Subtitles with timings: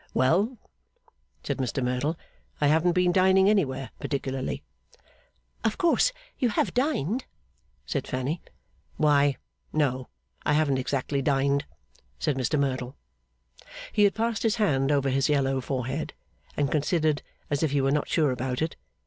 [0.15, 0.57] 'Well,'
[1.43, 2.17] said Mr Merdle,
[2.59, 4.63] 'I haven't been dining anywhere, particularly.'
[5.63, 7.25] 'Of course you have dined?'
[7.85, 8.41] said Fanny.
[8.97, 9.37] 'Why
[9.71, 10.09] no,
[10.43, 11.65] I haven't exactly dined,'
[12.17, 12.95] said Mr Merdle.
[13.91, 16.15] He had passed his hand over his yellow forehead
[16.57, 17.21] and considered,
[17.51, 18.77] as if he were not sure about it.